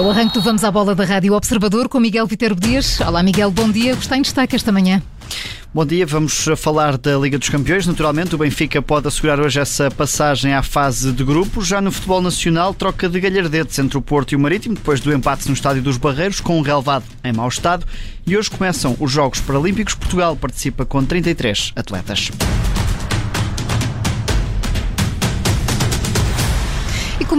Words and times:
É 0.00 0.02
o 0.02 0.08
arranque 0.08 0.32
do 0.32 0.40
Vamos 0.40 0.64
à 0.64 0.70
Bola 0.70 0.94
da 0.94 1.04
Rádio 1.04 1.34
Observador 1.34 1.86
com 1.86 2.00
Miguel 2.00 2.26
Viterbo 2.26 2.58
Dias. 2.58 2.98
Olá 3.02 3.22
Miguel, 3.22 3.50
bom 3.50 3.70
dia. 3.70 3.92
Está 3.92 4.16
em 4.16 4.22
destaque 4.22 4.56
esta 4.56 4.72
manhã. 4.72 5.02
Bom 5.74 5.84
dia, 5.84 6.06
vamos 6.06 6.48
falar 6.56 6.96
da 6.96 7.18
Liga 7.18 7.38
dos 7.38 7.50
Campeões. 7.50 7.86
Naturalmente, 7.86 8.34
o 8.34 8.38
Benfica 8.38 8.80
pode 8.80 9.06
assegurar 9.08 9.38
hoje 9.38 9.60
essa 9.60 9.90
passagem 9.90 10.54
à 10.54 10.62
fase 10.62 11.12
de 11.12 11.22
grupos. 11.22 11.66
Já 11.66 11.82
no 11.82 11.92
futebol 11.92 12.22
nacional, 12.22 12.72
troca 12.72 13.10
de 13.10 13.20
galhardetes 13.20 13.78
entre 13.78 13.98
o 13.98 14.00
Porto 14.00 14.32
e 14.32 14.36
o 14.36 14.40
Marítimo, 14.40 14.74
depois 14.74 15.00
do 15.00 15.12
empate 15.12 15.46
no 15.48 15.52
Estádio 15.52 15.82
dos 15.82 15.98
Barreiros, 15.98 16.40
com 16.40 16.58
um 16.58 16.62
relevado 16.62 17.04
em 17.22 17.34
mau 17.34 17.48
estado. 17.48 17.84
E 18.26 18.38
hoje 18.38 18.48
começam 18.48 18.96
os 18.98 19.12
Jogos 19.12 19.42
Paralímpicos. 19.42 19.94
Portugal 19.94 20.34
participa 20.34 20.86
com 20.86 21.04
33 21.04 21.74
atletas. 21.76 22.30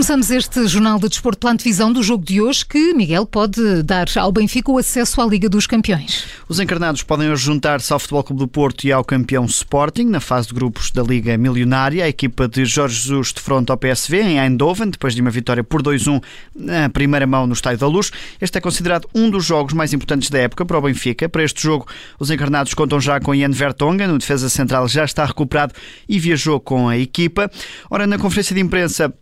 Começamos 0.01 0.31
este 0.31 0.67
Jornal 0.67 0.97
de 0.97 1.07
Desporto 1.07 1.41
pela 1.41 1.53
antevisão 1.53 1.93
do 1.93 2.01
jogo 2.01 2.25
de 2.25 2.41
hoje 2.41 2.65
que, 2.65 2.91
Miguel, 2.91 3.23
pode 3.23 3.83
dar 3.83 4.07
ao 4.15 4.31
Benfica 4.31 4.71
o 4.71 4.79
acesso 4.79 5.21
à 5.21 5.25
Liga 5.27 5.47
dos 5.47 5.67
Campeões. 5.67 6.25
Os 6.49 6.59
encarnados 6.59 7.03
podem 7.03 7.29
hoje 7.29 7.45
juntar-se 7.45 7.93
ao 7.93 7.99
Futebol 7.99 8.23
Clube 8.23 8.39
do 8.39 8.47
Porto 8.47 8.83
e 8.85 8.91
ao 8.91 9.05
campeão 9.05 9.45
Sporting 9.45 10.05
na 10.05 10.19
fase 10.19 10.47
de 10.47 10.55
grupos 10.55 10.89
da 10.89 11.03
Liga 11.03 11.37
Milionária. 11.37 12.03
A 12.03 12.09
equipa 12.09 12.47
de 12.47 12.65
Jorge 12.65 12.95
Jesus 12.95 13.31
defronta 13.31 13.73
ao 13.73 13.77
PSV 13.77 14.21
em 14.21 14.39
Eindhoven, 14.39 14.89
depois 14.89 15.13
de 15.13 15.21
uma 15.21 15.29
vitória 15.29 15.63
por 15.63 15.83
2-1 15.83 16.19
na 16.55 16.89
primeira 16.89 17.27
mão 17.27 17.45
no 17.45 17.53
Estádio 17.53 17.77
da 17.81 17.87
Luz. 17.87 18.11
Este 18.41 18.57
é 18.57 18.61
considerado 18.61 19.07
um 19.13 19.29
dos 19.29 19.45
jogos 19.45 19.75
mais 19.75 19.93
importantes 19.93 20.31
da 20.31 20.39
época 20.39 20.65
para 20.65 20.79
o 20.79 20.81
Benfica. 20.81 21.29
Para 21.29 21.43
este 21.43 21.61
jogo, 21.61 21.85
os 22.17 22.31
encarnados 22.31 22.73
contam 22.73 22.99
já 22.99 23.19
com 23.19 23.35
Ian 23.35 23.51
Vertonghen, 23.51 24.09
o 24.09 24.17
defesa 24.17 24.49
central 24.49 24.87
já 24.87 25.05
está 25.05 25.23
recuperado 25.23 25.75
e 26.09 26.17
viajou 26.17 26.59
com 26.59 26.89
a 26.89 26.97
equipa. 26.97 27.51
Ora, 27.87 28.07
na 28.07 28.17
conferência 28.17 28.55
de 28.55 28.61
imprensa, 28.61 29.13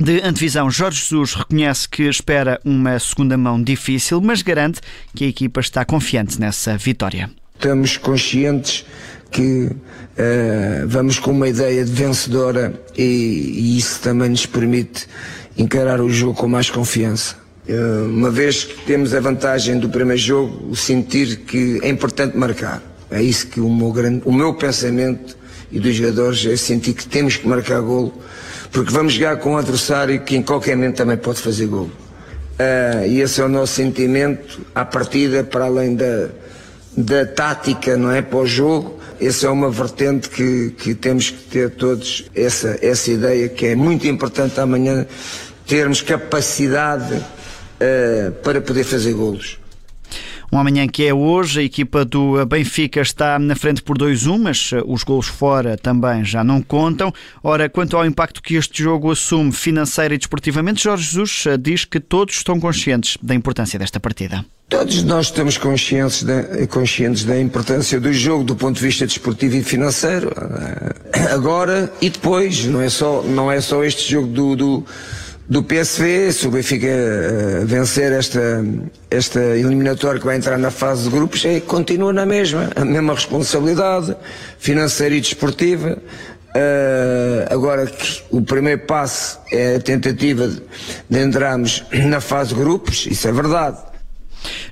de 0.00 0.20
antevisão, 0.22 0.70
Jorge 0.70 1.00
Jesus 1.00 1.34
reconhece 1.34 1.88
que 1.88 2.04
espera 2.04 2.60
uma 2.64 2.98
segunda 3.00 3.36
mão 3.36 3.60
difícil, 3.60 4.20
mas 4.20 4.42
garante 4.42 4.80
que 5.14 5.24
a 5.24 5.28
equipa 5.28 5.60
está 5.60 5.84
confiante 5.84 6.40
nessa 6.40 6.76
vitória. 6.76 7.28
Estamos 7.56 7.96
conscientes 7.96 8.84
que 9.30 9.66
uh, 9.66 10.86
vamos 10.86 11.18
com 11.18 11.32
uma 11.32 11.48
ideia 11.48 11.84
de 11.84 11.90
vencedora 11.90 12.80
e, 12.96 13.02
e, 13.02 13.78
isso 13.78 14.00
também 14.00 14.30
nos 14.30 14.46
permite 14.46 15.06
encarar 15.56 16.00
o 16.00 16.08
jogo 16.08 16.34
com 16.34 16.46
mais 16.46 16.70
confiança. 16.70 17.36
Uh, 17.68 18.08
uma 18.08 18.30
vez 18.30 18.64
que 18.64 18.84
temos 18.84 19.12
a 19.12 19.20
vantagem 19.20 19.78
do 19.78 19.88
primeiro 19.88 20.22
jogo, 20.22 20.76
sentir 20.76 21.38
que 21.38 21.80
é 21.82 21.88
importante 21.88 22.36
marcar. 22.36 22.82
É 23.10 23.20
isso 23.20 23.48
que 23.48 23.60
o 23.60 23.68
meu, 23.68 23.90
grande, 23.90 24.22
o 24.24 24.32
meu 24.32 24.54
pensamento 24.54 25.36
e 25.72 25.80
dos 25.80 25.94
jogadores 25.94 26.46
é 26.46 26.56
sentir 26.56 26.94
que 26.94 27.06
temos 27.06 27.36
que 27.36 27.46
marcar 27.46 27.80
golo 27.80 28.14
porque 28.70 28.92
vamos 28.92 29.14
jogar 29.14 29.36
com 29.38 29.52
um 29.52 29.56
adversário 29.56 30.20
que 30.20 30.36
em 30.36 30.42
qualquer 30.42 30.76
momento 30.76 30.96
também 30.96 31.16
pode 31.16 31.40
fazer 31.40 31.66
gol. 31.66 31.90
Uh, 32.58 33.06
e 33.06 33.20
esse 33.20 33.40
é 33.40 33.44
o 33.44 33.48
nosso 33.48 33.74
sentimento 33.74 34.60
à 34.74 34.84
partida, 34.84 35.44
para 35.44 35.66
além 35.66 35.94
da, 35.94 36.28
da 36.96 37.24
tática, 37.24 37.96
não 37.96 38.10
é, 38.10 38.20
para 38.20 38.38
o 38.38 38.46
jogo. 38.46 38.98
Essa 39.20 39.46
é 39.46 39.50
uma 39.50 39.70
vertente 39.70 40.28
que, 40.28 40.70
que 40.70 40.94
temos 40.94 41.30
que 41.30 41.42
ter 41.44 41.70
todos 41.70 42.26
essa, 42.34 42.78
essa 42.82 43.10
ideia 43.10 43.48
que 43.48 43.66
é 43.66 43.76
muito 43.76 44.06
importante 44.06 44.60
amanhã 44.60 45.06
termos 45.66 46.02
capacidade 46.02 47.14
uh, 47.14 48.32
para 48.42 48.60
poder 48.60 48.84
fazer 48.84 49.12
golos. 49.12 49.58
Um 50.50 50.58
amanhã 50.58 50.88
que 50.88 51.04
é 51.04 51.12
hoje, 51.12 51.60
a 51.60 51.62
equipa 51.62 52.06
do 52.06 52.44
Benfica 52.46 53.00
está 53.02 53.38
na 53.38 53.54
frente 53.54 53.82
por 53.82 53.98
2-1, 53.98 54.38
mas 54.38 54.70
eh, 54.72 54.82
os 54.86 55.02
gols 55.02 55.26
fora 55.26 55.76
também 55.76 56.24
já 56.24 56.42
não 56.42 56.62
contam. 56.62 57.12
Ora, 57.42 57.68
quanto 57.68 57.96
ao 57.98 58.06
impacto 58.06 58.42
que 58.42 58.54
este 58.54 58.82
jogo 58.82 59.10
assume 59.10 59.52
financeiro 59.52 60.14
e 60.14 60.18
desportivamente, 60.18 60.82
Jorge 60.82 61.04
Jesus 61.04 61.44
eh, 61.46 61.58
diz 61.58 61.84
que 61.84 62.00
todos 62.00 62.36
estão 62.36 62.58
conscientes 62.58 63.18
da 63.22 63.34
importância 63.34 63.78
desta 63.78 64.00
partida. 64.00 64.42
Todos 64.70 65.02
nós 65.02 65.26
estamos 65.26 65.58
conscientes 65.58 66.22
da, 66.22 66.66
conscientes 66.66 67.24
da 67.24 67.38
importância 67.38 68.00
do 68.00 68.12
jogo 68.12 68.44
do 68.44 68.56
ponto 68.56 68.76
de 68.76 68.82
vista 68.82 69.06
desportivo 69.06 69.56
e 69.56 69.62
financeiro. 69.62 70.32
Eh, 70.32 71.30
agora 71.30 71.92
e 72.00 72.08
depois, 72.08 72.64
não 72.64 72.80
é 72.80 72.88
só, 72.88 73.22
não 73.22 73.52
é 73.52 73.60
só 73.60 73.84
este 73.84 74.10
jogo 74.10 74.28
do, 74.28 74.56
do 74.56 74.86
do 75.48 75.62
PSV, 75.62 76.30
se 76.30 76.46
o 76.46 76.50
Benfica 76.50 76.86
uh, 76.86 77.66
vencer 77.66 78.12
esta, 78.12 78.62
esta 79.10 79.40
eliminatória 79.40 80.20
que 80.20 80.26
vai 80.26 80.36
entrar 80.36 80.58
na 80.58 80.70
fase 80.70 81.04
de 81.04 81.10
grupos, 81.10 81.42
é, 81.44 81.58
continua 81.60 82.12
na 82.12 82.26
mesma, 82.26 82.70
a 82.76 82.84
mesma 82.84 83.14
responsabilidade 83.14 84.14
financeira 84.58 85.14
e 85.14 85.20
desportiva. 85.20 85.96
Uh, 86.48 87.52
agora 87.52 87.86
que 87.86 88.22
o 88.30 88.42
primeiro 88.42 88.82
passo 88.82 89.38
é 89.50 89.76
a 89.76 89.80
tentativa 89.80 90.48
de, 90.48 90.62
de 91.08 91.22
entrarmos 91.22 91.84
na 91.92 92.20
fase 92.20 92.54
de 92.54 92.60
grupos, 92.60 93.06
isso 93.06 93.26
é 93.26 93.32
verdade. 93.32 93.87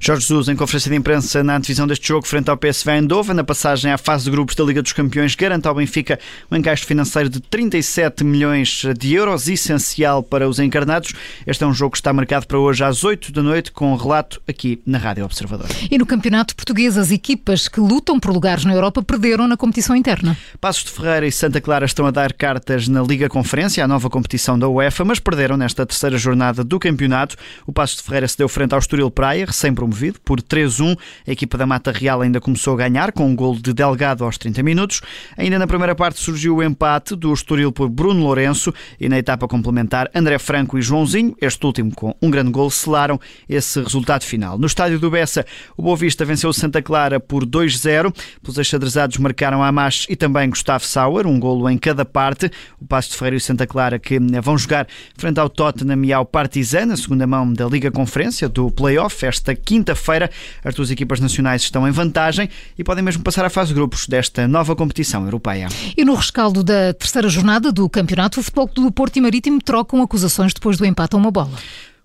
Jorge 0.00 0.26
Jesus, 0.26 0.48
em 0.48 0.56
conferência 0.56 0.90
de 0.90 0.96
imprensa 0.96 1.42
na 1.42 1.56
antevisão 1.56 1.86
deste 1.86 2.08
jogo 2.08 2.26
frente 2.26 2.50
ao 2.50 2.56
PSV 2.56 2.90
Eindhoven, 2.92 3.34
na 3.34 3.44
passagem 3.44 3.90
à 3.90 3.98
fase 3.98 4.24
de 4.24 4.30
grupos 4.30 4.54
da 4.54 4.64
Liga 4.64 4.82
dos 4.82 4.92
Campeões, 4.92 5.34
garante 5.34 5.66
ao 5.66 5.74
Benfica 5.74 6.18
um 6.50 6.56
encaixe 6.56 6.84
financeiro 6.84 7.28
de 7.28 7.40
37 7.40 8.24
milhões 8.24 8.82
de 8.98 9.14
euros, 9.14 9.48
essencial 9.48 10.22
para 10.22 10.48
os 10.48 10.58
encarnados. 10.58 11.12
Este 11.46 11.64
é 11.64 11.66
um 11.66 11.72
jogo 11.72 11.92
que 11.92 11.98
está 11.98 12.12
marcado 12.12 12.46
para 12.46 12.58
hoje 12.58 12.84
às 12.84 13.04
8 13.04 13.32
da 13.32 13.42
noite, 13.42 13.72
com 13.72 13.92
um 13.92 13.96
relato 13.96 14.40
aqui 14.46 14.80
na 14.86 14.98
Rádio 14.98 15.24
Observador. 15.24 15.66
E 15.90 15.98
no 15.98 16.06
Campeonato 16.06 16.54
Português, 16.54 16.96
as 16.96 17.10
equipas 17.10 17.68
que 17.68 17.80
lutam 17.80 18.20
por 18.20 18.32
lugares 18.32 18.64
na 18.64 18.74
Europa 18.74 19.02
perderam 19.02 19.48
na 19.48 19.56
competição 19.56 19.96
interna. 19.96 20.36
Passos 20.60 20.84
de 20.84 20.90
Ferreira 20.90 21.26
e 21.26 21.32
Santa 21.32 21.60
Clara 21.60 21.84
estão 21.86 22.06
a 22.06 22.10
dar 22.10 22.32
cartas 22.32 22.88
na 22.88 23.02
Liga 23.02 23.28
Conferência, 23.28 23.84
a 23.84 23.88
nova 23.88 24.08
competição 24.10 24.58
da 24.58 24.68
UEFA, 24.68 25.04
mas 25.04 25.18
perderam 25.18 25.56
nesta 25.56 25.84
terceira 25.86 26.18
jornada 26.18 26.62
do 26.62 26.78
campeonato. 26.78 27.36
O 27.66 27.72
Passos 27.72 27.96
de 27.96 28.02
Ferreira 28.02 28.28
se 28.28 28.38
deu 28.38 28.48
frente 28.48 28.72
ao 28.72 28.78
Estoril 28.78 29.10
Praia, 29.10 29.46
recém-promovido, 29.56 30.20
por 30.20 30.40
3-1. 30.40 30.96
A 31.26 31.32
equipa 31.32 31.56
da 31.56 31.66
Mata 31.66 31.90
Real 31.90 32.20
ainda 32.20 32.40
começou 32.40 32.74
a 32.74 32.76
ganhar, 32.76 33.10
com 33.12 33.26
um 33.26 33.34
gol 33.34 33.56
de 33.56 33.72
Delgado 33.72 34.24
aos 34.24 34.36
30 34.38 34.62
minutos. 34.62 35.00
Ainda 35.36 35.58
na 35.58 35.66
primeira 35.66 35.94
parte 35.94 36.20
surgiu 36.20 36.56
o 36.56 36.62
empate 36.62 37.16
do 37.16 37.32
Estoril 37.32 37.72
por 37.72 37.88
Bruno 37.88 38.20
Lourenço 38.20 38.72
e 39.00 39.08
na 39.08 39.18
etapa 39.18 39.48
complementar 39.48 40.10
André 40.14 40.38
Franco 40.38 40.78
e 40.78 40.82
Joãozinho, 40.82 41.34
este 41.40 41.64
último 41.64 41.94
com 41.94 42.14
um 42.20 42.30
grande 42.30 42.50
gol, 42.50 42.70
selaram 42.70 43.18
esse 43.48 43.80
resultado 43.80 44.22
final. 44.22 44.58
No 44.58 44.66
estádio 44.66 44.98
do 44.98 45.10
Bessa, 45.10 45.44
o 45.76 45.82
Boa 45.82 45.96
Vista 45.96 46.24
venceu 46.24 46.52
Santa 46.52 46.82
Clara 46.82 47.18
por 47.18 47.46
2-0. 47.46 48.14
Os 48.46 48.58
achadrezados 48.58 49.16
marcaram 49.18 49.62
a 49.62 49.68
Amash 49.68 50.06
e 50.08 50.16
também 50.16 50.50
Gustavo 50.50 50.84
Sauer, 50.84 51.26
um 51.26 51.40
golo 51.40 51.68
em 51.68 51.78
cada 51.78 52.04
parte. 52.04 52.50
O 52.80 52.86
Passo 52.86 53.10
de 53.10 53.16
Ferreira 53.16 53.36
e 53.36 53.38
o 53.38 53.40
Santa 53.40 53.66
Clara 53.66 53.98
que 53.98 54.18
vão 54.42 54.58
jogar 54.58 54.86
frente 55.16 55.38
ao 55.40 55.48
Tottenham 55.48 56.04
e 56.04 56.12
ao 56.12 56.24
Partizan, 56.24 56.86
na 56.86 56.96
segunda 56.96 57.26
mão 57.26 57.52
da 57.52 57.66
Liga 57.66 57.90
Conferência 57.90 58.48
do 58.48 58.70
Playoff, 58.70 59.24
esta 59.24 59.45
quinta-feira. 59.54 60.30
As 60.64 60.74
duas 60.74 60.90
equipas 60.90 61.20
nacionais 61.20 61.62
estão 61.62 61.86
em 61.86 61.90
vantagem 61.90 62.48
e 62.78 62.84
podem 62.84 63.04
mesmo 63.04 63.22
passar 63.22 63.44
à 63.44 63.50
fase 63.50 63.68
de 63.68 63.74
grupos 63.74 64.06
desta 64.06 64.48
nova 64.48 64.74
competição 64.74 65.24
europeia. 65.24 65.68
E 65.96 66.04
no 66.04 66.14
rescaldo 66.14 66.64
da 66.64 66.92
terceira 66.94 67.28
jornada 67.28 67.70
do 67.70 67.88
campeonato, 67.88 68.40
o 68.40 68.42
Futebol 68.42 68.68
do 68.74 68.90
Porto 68.90 69.16
e 69.16 69.20
Marítimo 69.20 69.60
trocam 69.62 70.02
acusações 70.02 70.52
depois 70.52 70.76
do 70.76 70.84
empate 70.84 71.14
a 71.14 71.18
uma 71.18 71.30
bola. 71.30 71.56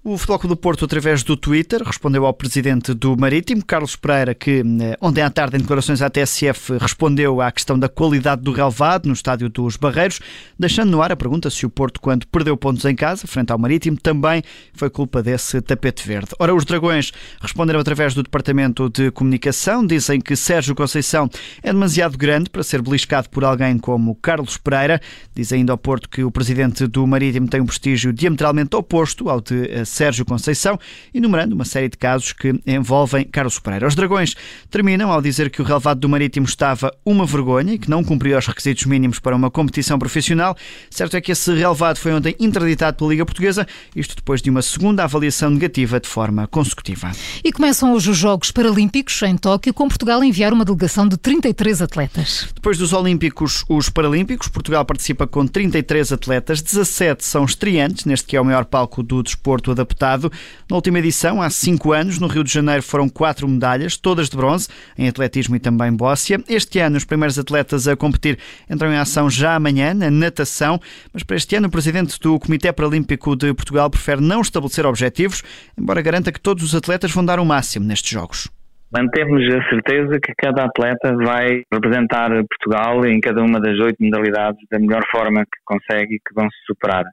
O 0.04 0.18
Futebol 0.18 0.50
do 0.50 0.58
Porto, 0.58 0.84
através 0.84 1.22
do 1.22 1.38
Twitter, 1.38 1.84
respondeu 1.84 2.26
ao 2.26 2.34
presidente 2.34 2.92
do 2.92 3.16
Marítimo, 3.16 3.64
Carlos 3.64 3.96
Pereira, 3.96 4.34
que 4.34 4.64
eh, 4.82 4.98
ontem 5.00 5.22
à 5.22 5.30
tarde, 5.30 5.58
em 5.58 5.60
declarações 5.60 6.02
à 6.02 6.10
TSF, 6.10 6.76
respondeu 6.80 7.40
à 7.40 7.52
questão 7.52 7.78
da 7.78 7.88
qualidade 7.88 8.42
do 8.42 8.52
relevado 8.52 9.06
no 9.06 9.14
estádio 9.14 9.48
dos 9.48 9.78
Barreiros, 9.78 10.20
deixando 10.58 10.90
no 10.90 11.04
ar 11.04 11.12
a 11.12 11.16
pergunta 11.16 11.52
se 11.52 11.68
o 11.68 11.70
Porto, 11.70 12.02
quando 12.02 12.26
perdeu 12.26 12.58
pontos 12.58 12.84
em 12.86 12.96
casa, 12.96 13.28
frente 13.28 13.52
ao 13.52 13.60
Marítimo, 13.60 13.96
também 13.96 14.42
foi 14.74 14.90
culpa 14.90 15.22
desse 15.22 15.62
tapete 15.62 16.08
verde. 16.08 16.30
Ora, 16.40 16.56
os 16.56 16.66
Dragões 16.66 17.12
responderam 17.40 17.80
através 17.80 18.16
do 18.16 18.24
Departamento 18.24 18.90
de 18.90 19.12
Comunicação, 19.12 19.86
dizem 19.86 20.20
que 20.20 20.36
Sérgio 20.36 20.74
Conceição 20.74 21.30
é 21.62 21.72
demasiado 21.72 22.18
grande 22.18 22.50
para 22.50 22.64
ser 22.64 22.82
beliscado 22.82 23.30
por 23.30 23.46
alguém 23.46 23.78
como 23.78 24.16
Carlos 24.16 24.58
Pereira. 24.58 25.00
Diz 25.36 25.54
ainda 25.54 25.74
ao 25.74 25.78
Porto 25.78 26.10
que 26.10 26.24
o 26.24 26.32
presidente 26.32 26.88
do 26.88 27.06
Marítimo 27.06 27.48
tem 27.48 27.62
um 27.62 27.68
prestígio 27.68 28.12
diametralmente 28.12 28.76
oposto 28.76 29.30
ao 29.30 29.40
de 29.40 29.70
eh, 29.70 29.86
Sérgio 29.92 30.26
Conceição, 30.26 30.80
enumerando 31.14 31.54
uma 31.54 31.66
série 31.66 31.90
de 31.90 31.98
casos 31.98 32.34
que 32.34 32.60
envolvem 32.66 33.26
Carlos 33.26 33.60
Pereira. 33.60 33.88
Os 33.88 33.96
Dragões 33.96 34.36
terminam 34.70 35.12
ao 35.12 35.22
dizer 35.22 35.50
que 35.50 35.62
o 35.62 35.66
relevado 35.66 36.00
do 36.00 36.10
Marítimo 36.10 36.46
estava 36.46 36.92
uma 37.06 37.26
vergonha 37.26 37.74
e 37.74 37.78
que 37.78 37.90
não 37.90 38.04
cumpria 38.04 38.38
os 38.38 38.48
requisitos 38.48 38.86
mínimos 38.86 39.20
para 39.20 39.36
uma 39.36 39.52
competição 39.52 40.00
profissional. 40.00 40.56
Certo 40.90 41.16
é 41.16 41.22
que 41.22 41.32
esse 41.32 41.54
relevado 41.54 41.98
foi 41.98 42.14
ontem 42.14 42.36
interditado 42.40 42.98
pela 42.98 43.10
Liga 43.10 43.26
Portuguesa, 43.26 43.68
isto 43.96 44.16
depois 44.16 44.42
de 44.42 44.50
uma 44.50 44.62
segunda 44.62 45.04
avaliação 45.04 45.50
negativa 45.50 46.00
de 46.00 46.08
forma 46.08 46.48
consecutiva. 46.48 47.12
E 47.44 47.52
começam 47.52 47.94
hoje 47.94 48.10
os 48.10 48.18
Jogos 48.18 48.52
Paralímpicos 48.52 49.22
em 49.24 49.36
Tóquio, 49.36 49.74
com 49.74 49.88
Portugal 49.88 50.22
a 50.22 50.26
enviar 50.26 50.54
uma 50.54 50.66
delegação 50.66 51.08
de 51.08 51.18
33 51.18 51.82
atletas. 51.82 52.48
Depois 52.54 52.78
dos 52.78 52.94
Olímpicos, 52.94 53.66
os 53.68 53.90
Paralímpicos, 53.90 54.48
Portugal 54.48 54.86
participa 54.86 55.28
com 55.28 55.46
33 55.46 56.12
atletas, 56.14 56.62
17 56.62 57.26
são 57.26 57.46
estreantes, 57.46 58.06
neste 58.06 58.28
que 58.28 58.38
é 58.38 58.42
o 58.42 58.46
maior 58.46 58.66
palco 58.66 59.04
do 59.04 59.22
desporto 59.22 59.72
adaptado. 59.82 60.32
Na 60.70 60.76
última 60.76 61.00
edição, 61.00 61.42
há 61.42 61.50
cinco 61.50 61.92
anos, 61.92 62.20
no 62.20 62.28
Rio 62.28 62.44
de 62.44 62.54
Janeiro, 62.54 62.84
foram 62.84 63.10
quatro 63.10 63.48
medalhas, 63.48 63.98
todas 63.98 64.30
de 64.30 64.38
bronze, 64.38 64.70
em 64.98 65.08
atletismo 65.08 65.56
e 65.56 65.60
também 65.60 65.92
bóssia. 65.92 66.42
Este 66.48 66.80
ano, 66.80 66.98
os 66.98 67.06
primeiros 67.06 67.38
atletas 67.38 67.88
a 67.88 67.96
competir 67.96 68.38
entram 68.70 68.92
em 68.92 68.98
ação 68.98 69.30
já 69.30 69.56
amanhã, 69.56 69.94
na 69.94 70.10
natação, 70.10 70.80
mas 71.14 71.24
para 71.24 71.36
este 71.36 71.56
ano, 71.56 71.68
o 71.68 71.72
presidente 71.72 72.20
do 72.20 72.40
Comitê 72.40 72.72
Paralímpico 72.72 73.36
de 73.36 73.54
Portugal 73.54 73.90
prefere 73.90 74.22
não 74.22 74.42
estabelecer 74.42 74.86
objetivos, 74.86 75.44
embora 75.78 76.02
garanta 76.02 76.32
que 76.32 76.40
todos 76.40 76.64
os 76.64 76.76
atletas 76.76 77.12
vão 77.12 77.26
dar 77.26 77.40
o 77.40 77.46
máximo 77.46 77.86
nestes 77.86 78.12
Jogos. 78.12 78.50
Mantemos 78.92 79.42
a 79.56 79.70
certeza 79.70 80.20
que 80.20 80.34
cada 80.38 80.66
atleta 80.66 81.16
vai 81.16 81.64
representar 81.72 82.30
Portugal 82.30 83.06
em 83.06 83.22
cada 83.22 83.42
uma 83.42 83.58
das 83.58 83.80
oito 83.80 83.96
modalidades 84.04 84.60
da 84.70 84.78
melhor 84.78 85.02
forma 85.10 85.46
que 85.46 85.60
consegue 85.64 86.16
e 86.16 86.20
que 86.20 86.34
vão 86.36 86.50
se 86.50 86.58
superar. 86.66 87.06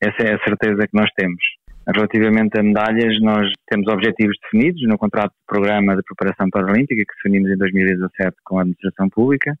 Essa 0.00 0.22
é 0.22 0.34
a 0.34 0.44
certeza 0.44 0.86
que 0.86 0.94
nós 0.96 1.10
temos. 1.16 1.42
Relativamente 1.94 2.58
a 2.58 2.62
medalhas, 2.62 3.20
nós 3.20 3.48
temos 3.68 3.86
objetivos 3.86 4.36
definidos 4.42 4.82
no 4.88 4.98
contrato 4.98 5.30
de 5.30 5.46
programa 5.46 5.94
de 5.94 6.02
preparação 6.02 6.50
paralímpica 6.50 7.02
que 7.02 7.14
definimos 7.16 7.50
em 7.50 7.56
2017 7.56 8.36
com 8.44 8.58
a 8.58 8.62
administração 8.62 9.08
pública, 9.08 9.54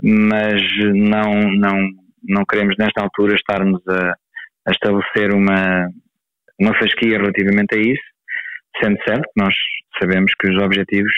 mas 0.00 0.62
não, 0.94 1.32
não, 1.50 1.88
não 2.22 2.44
queremos 2.48 2.76
nesta 2.78 3.02
altura 3.02 3.34
estarmos 3.34 3.82
a, 3.88 4.14
a 4.66 4.70
estabelecer 4.70 5.32
uma, 5.32 5.88
uma 6.60 6.78
fasquia 6.78 7.18
relativamente 7.18 7.76
a 7.76 7.80
isso, 7.80 8.02
sendo 8.80 8.96
certo 9.02 9.22
que 9.22 9.42
nós 9.42 9.54
sabemos 10.00 10.32
que 10.40 10.50
os 10.50 10.62
objetivos 10.62 11.12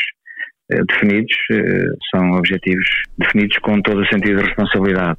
eh, 0.71 0.83
definidos 0.89 1.37
eh, 1.53 1.89
são 2.11 2.33
objetivos 2.33 2.89
definidos 3.19 3.59
com 3.59 3.81
todo 3.83 4.01
o 4.01 4.07
sentido 4.07 4.39
de 4.39 4.47
responsabilidade. 4.47 5.19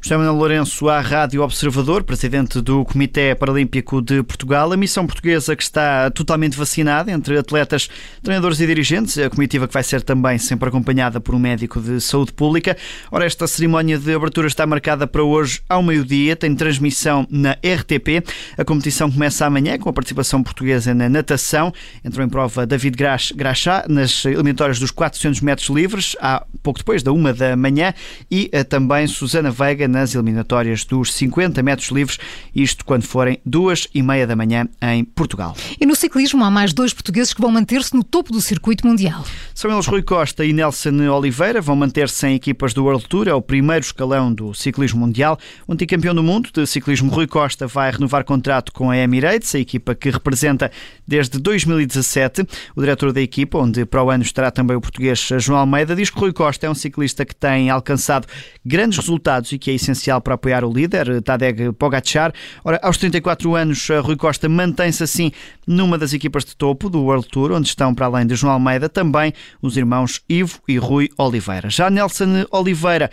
José 0.00 0.16
Manuel 0.16 0.34
Lourenço, 0.34 0.88
à 0.88 1.00
Rádio 1.00 1.42
Observador, 1.42 2.02
presidente 2.02 2.60
do 2.60 2.84
Comitê 2.84 3.34
Paralímpico 3.34 4.00
de 4.00 4.22
Portugal, 4.22 4.72
a 4.72 4.76
missão 4.76 5.06
portuguesa 5.06 5.54
que 5.54 5.62
está 5.62 6.10
totalmente 6.10 6.56
vacinada 6.56 7.12
entre 7.12 7.38
atletas, 7.38 7.88
treinadores 8.22 8.60
e 8.60 8.66
dirigentes, 8.66 9.18
a 9.18 9.28
comitiva 9.28 9.68
que 9.68 9.74
vai 9.74 9.82
ser 9.82 10.02
também 10.02 10.38
sempre 10.38 10.68
acompanhada 10.68 11.20
por 11.20 11.34
um 11.34 11.38
médico 11.38 11.80
de 11.80 12.00
saúde 12.00 12.32
pública. 12.32 12.76
Ora, 13.10 13.24
esta 13.24 13.46
cerimónia 13.46 13.98
de 13.98 14.14
abertura 14.14 14.46
está 14.46 14.66
marcada 14.66 15.06
para 15.06 15.22
hoje 15.22 15.60
ao 15.68 15.82
meio-dia, 15.82 16.34
tem 16.34 16.54
transmissão 16.54 17.26
na 17.30 17.52
RTP. 17.52 18.24
A 18.56 18.64
competição 18.64 19.10
começa 19.10 19.46
amanhã 19.46 19.78
com 19.78 19.88
a 19.88 19.92
participação 19.92 20.42
portuguesa 20.42 20.94
na 20.94 21.08
natação. 21.08 21.72
Entrou 22.04 22.24
em 22.26 22.28
prova 22.28 22.66
David 22.66 22.96
Graxá 23.34 23.84
nas 23.88 24.24
eliminatórias 24.24 24.78
dos 24.78 24.90
400 24.90 25.40
metros 25.40 25.68
livres, 25.68 26.16
há 26.20 26.44
pouco 26.62 26.78
depois 26.78 27.02
da 27.02 27.12
uma 27.12 27.32
da 27.32 27.56
manhã, 27.56 27.94
e 28.30 28.48
eh, 28.52 28.64
também 28.64 29.06
Susana 29.06 29.50
Veiga 29.60 29.86
nas 29.86 30.14
eliminatórias 30.14 30.86
dos 30.86 31.12
50 31.12 31.62
metros 31.62 31.90
livres, 31.90 32.18
isto 32.54 32.82
quando 32.82 33.02
forem 33.02 33.38
duas 33.44 33.86
e 33.94 34.02
meia 34.02 34.26
da 34.26 34.34
manhã 34.34 34.66
em 34.80 35.04
Portugal. 35.04 35.54
E 35.78 35.84
no 35.84 35.94
ciclismo 35.94 36.42
há 36.42 36.50
mais 36.50 36.72
dois 36.72 36.94
portugueses 36.94 37.34
que 37.34 37.42
vão 37.42 37.50
manter-se 37.50 37.94
no 37.94 38.02
topo 38.02 38.32
do 38.32 38.40
circuito 38.40 38.86
mundial. 38.86 39.22
São 39.54 39.70
eles 39.70 39.86
Rui 39.86 40.02
Costa 40.02 40.46
e 40.46 40.54
Nelson 40.54 41.10
Oliveira, 41.10 41.60
vão 41.60 41.76
manter-se 41.76 42.26
em 42.26 42.34
equipas 42.34 42.72
do 42.72 42.84
World 42.84 43.06
Tour, 43.06 43.28
é 43.28 43.34
o 43.34 43.42
primeiro 43.42 43.84
escalão 43.84 44.32
do 44.32 44.54
ciclismo 44.54 45.00
mundial. 45.00 45.38
O 45.68 45.74
anticampeão 45.74 46.14
do 46.14 46.22
mundo 46.22 46.48
de 46.50 46.66
ciclismo 46.66 47.10
Rui 47.10 47.26
Costa 47.26 47.66
vai 47.66 47.90
renovar 47.90 48.24
contrato 48.24 48.72
com 48.72 48.90
a 48.90 48.96
Emirates, 48.96 49.54
a 49.54 49.58
equipa 49.58 49.94
que 49.94 50.08
representa 50.08 50.72
desde 51.06 51.38
2017. 51.38 52.46
O 52.74 52.80
diretor 52.80 53.12
da 53.12 53.20
equipa, 53.20 53.58
onde 53.58 53.84
para 53.84 54.02
o 54.02 54.08
ano 54.08 54.22
estará 54.22 54.50
também 54.50 54.74
o 54.74 54.80
português 54.80 55.28
João 55.38 55.58
Almeida, 55.58 55.94
diz 55.94 56.08
que 56.08 56.18
Rui 56.18 56.32
Costa 56.32 56.66
é 56.66 56.70
um 56.70 56.74
ciclista 56.74 57.26
que 57.26 57.36
tem 57.36 57.68
alcançado 57.68 58.26
grandes 58.64 58.98
resultados 58.98 59.49
e 59.52 59.58
que 59.58 59.70
é 59.70 59.74
essencial 59.74 60.20
para 60.20 60.34
apoiar 60.34 60.64
o 60.64 60.72
líder, 60.72 61.22
Tadej 61.22 61.72
Pogacar. 61.72 62.32
Ora, 62.64 62.78
aos 62.82 62.96
34 62.98 63.54
anos, 63.54 63.88
Rui 64.02 64.16
Costa 64.16 64.48
mantém-se 64.48 65.02
assim 65.02 65.32
numa 65.66 65.96
das 65.96 66.12
equipas 66.12 66.44
de 66.44 66.56
topo 66.56 66.90
do 66.90 67.02
World 67.02 67.28
Tour, 67.28 67.52
onde 67.52 67.68
estão, 67.68 67.94
para 67.94 68.06
além 68.06 68.26
de 68.26 68.34
João 68.34 68.54
Almeida, 68.54 68.88
também 68.88 69.32
os 69.62 69.76
irmãos 69.76 70.20
Ivo 70.28 70.60
e 70.66 70.78
Rui 70.78 71.08
Oliveira. 71.16 71.70
Já 71.70 71.90
Nelson 71.90 72.46
Oliveira 72.50 73.10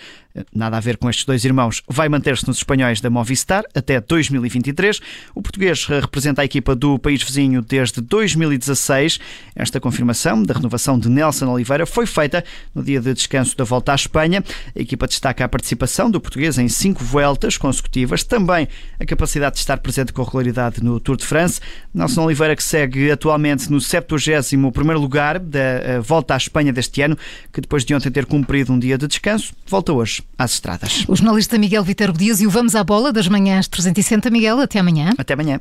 nada 0.53 0.77
a 0.77 0.79
ver 0.79 0.97
com 0.97 1.09
estes 1.09 1.25
dois 1.25 1.43
irmãos, 1.45 1.81
vai 1.87 2.09
manter-se 2.09 2.47
nos 2.47 2.57
espanhóis 2.57 3.01
da 3.01 3.09
Movistar 3.09 3.63
até 3.73 3.99
2023. 3.99 4.99
O 5.33 5.41
português 5.41 5.85
representa 5.85 6.41
a 6.41 6.45
equipa 6.45 6.75
do 6.75 6.99
país 6.99 7.23
vizinho 7.23 7.61
desde 7.61 8.01
2016. 8.01 9.19
Esta 9.55 9.79
confirmação 9.79 10.43
da 10.43 10.53
renovação 10.53 10.99
de 10.99 11.09
Nelson 11.09 11.47
Oliveira 11.47 11.85
foi 11.85 12.05
feita 12.05 12.43
no 12.73 12.83
dia 12.83 12.99
de 12.99 13.13
descanso 13.13 13.55
da 13.57 13.63
volta 13.63 13.91
à 13.91 13.95
Espanha. 13.95 14.43
A 14.75 14.79
equipa 14.79 15.07
destaca 15.07 15.43
a 15.45 15.49
participação 15.49 16.09
do 16.09 16.19
português 16.19 16.57
em 16.57 16.67
cinco 16.67 17.03
voltas 17.03 17.57
consecutivas, 17.57 18.23
também 18.23 18.67
a 18.99 19.05
capacidade 19.05 19.55
de 19.55 19.59
estar 19.59 19.77
presente 19.77 20.13
com 20.13 20.23
regularidade 20.23 20.83
no 20.83 20.99
Tour 20.99 21.17
de 21.17 21.25
France. 21.25 21.59
Nelson 21.93 22.25
Oliveira 22.25 22.55
que 22.55 22.63
segue 22.63 23.11
atualmente 23.11 23.71
no 23.71 23.77
71º 23.77 24.93
lugar 24.93 25.39
da 25.39 25.59
eh, 25.59 25.99
volta 25.99 26.33
à 26.33 26.37
Espanha 26.37 26.73
deste 26.73 27.01
ano, 27.01 27.17
que 27.51 27.61
depois 27.61 27.83
de 27.83 27.93
ontem 27.93 28.11
ter 28.11 28.25
cumprido 28.25 28.73
um 28.73 28.79
dia 28.79 28.97
de 28.97 29.07
descanso, 29.07 29.53
volta 29.67 29.93
hoje 29.93 30.26
às 30.37 30.53
estradas. 30.53 31.05
O 31.07 31.15
jornalista 31.15 31.57
Miguel 31.57 31.83
Viterbo 31.83 32.17
Dias 32.17 32.41
e 32.41 32.47
o 32.47 32.49
Vamos 32.49 32.75
à 32.75 32.83
Bola 32.83 33.11
das 33.11 33.27
manhãs 33.27 33.67
360. 33.67 34.29
Miguel, 34.29 34.59
até 34.59 34.79
amanhã. 34.79 35.11
Até 35.17 35.33
amanhã. 35.33 35.59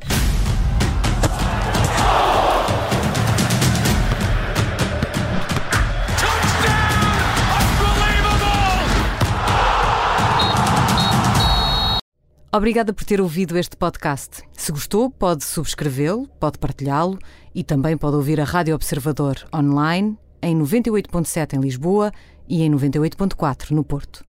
Obrigada 12.57 12.91
por 12.91 13.03
ter 13.03 13.21
ouvido 13.21 13.55
este 13.55 13.77
podcast. 13.77 14.41
Se 14.53 14.71
gostou, 14.71 15.11
pode 15.11 15.43
subscrevê-lo, 15.43 16.27
pode 16.39 16.57
partilhá-lo 16.57 17.19
e 17.53 17.63
também 17.63 17.95
pode 17.95 18.15
ouvir 18.15 18.41
a 18.41 18.43
Rádio 18.43 18.73
Observador 18.73 19.35
online 19.53 20.17
em 20.41 20.57
98.7 20.57 21.53
em 21.53 21.59
Lisboa 21.59 22.11
e 22.47 22.63
em 22.63 22.71
98.4 22.71 23.71
no 23.71 23.83
Porto. 23.83 24.25